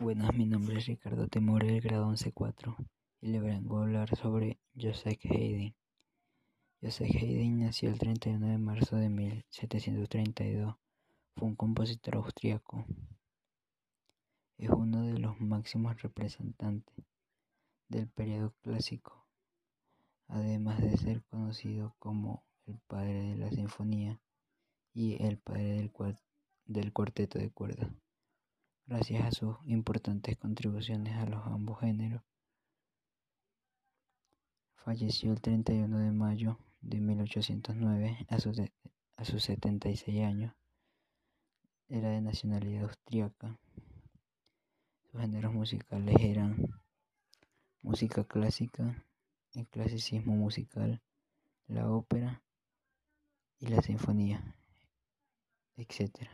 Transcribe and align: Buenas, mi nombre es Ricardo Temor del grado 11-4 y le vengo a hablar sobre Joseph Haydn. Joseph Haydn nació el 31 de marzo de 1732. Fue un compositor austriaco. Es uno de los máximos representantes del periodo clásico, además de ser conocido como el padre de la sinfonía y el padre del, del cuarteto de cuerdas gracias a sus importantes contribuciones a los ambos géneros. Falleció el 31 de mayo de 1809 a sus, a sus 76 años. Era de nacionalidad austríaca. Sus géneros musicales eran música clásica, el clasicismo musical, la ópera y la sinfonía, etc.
Buenas, 0.00 0.32
mi 0.36 0.46
nombre 0.46 0.78
es 0.78 0.86
Ricardo 0.86 1.26
Temor 1.26 1.66
del 1.66 1.80
grado 1.80 2.06
11-4 2.12 2.76
y 3.20 3.32
le 3.32 3.40
vengo 3.40 3.78
a 3.78 3.82
hablar 3.82 4.16
sobre 4.16 4.60
Joseph 4.80 5.18
Haydn. 5.24 5.74
Joseph 6.80 7.10
Haydn 7.16 7.58
nació 7.58 7.90
el 7.90 7.98
31 7.98 8.46
de 8.46 8.58
marzo 8.58 8.94
de 8.94 9.08
1732. 9.08 10.76
Fue 11.34 11.48
un 11.48 11.56
compositor 11.56 12.14
austriaco. 12.14 12.86
Es 14.56 14.70
uno 14.70 15.02
de 15.02 15.18
los 15.18 15.40
máximos 15.40 16.00
representantes 16.00 17.04
del 17.88 18.06
periodo 18.06 18.54
clásico, 18.62 19.26
además 20.28 20.80
de 20.80 20.96
ser 20.96 21.24
conocido 21.24 21.96
como 21.98 22.44
el 22.66 22.78
padre 22.86 23.30
de 23.30 23.36
la 23.36 23.50
sinfonía 23.50 24.20
y 24.94 25.20
el 25.24 25.38
padre 25.38 25.72
del, 25.72 25.90
del 26.66 26.92
cuarteto 26.92 27.40
de 27.40 27.50
cuerdas 27.50 27.90
gracias 28.88 29.22
a 29.22 29.30
sus 29.32 29.56
importantes 29.66 30.38
contribuciones 30.38 31.14
a 31.16 31.26
los 31.26 31.46
ambos 31.46 31.78
géneros. 31.80 32.22
Falleció 34.76 35.30
el 35.30 35.42
31 35.42 35.98
de 35.98 36.10
mayo 36.10 36.58
de 36.80 36.98
1809 36.98 38.26
a 38.30 38.40
sus, 38.40 38.58
a 39.16 39.24
sus 39.26 39.44
76 39.44 40.24
años. 40.24 40.54
Era 41.88 42.08
de 42.08 42.22
nacionalidad 42.22 42.84
austríaca. 42.84 43.58
Sus 45.10 45.20
géneros 45.20 45.52
musicales 45.52 46.16
eran 46.20 46.56
música 47.82 48.24
clásica, 48.24 49.04
el 49.52 49.68
clasicismo 49.68 50.34
musical, 50.34 51.02
la 51.66 51.90
ópera 51.90 52.42
y 53.58 53.66
la 53.66 53.82
sinfonía, 53.82 54.56
etc. 55.76 56.30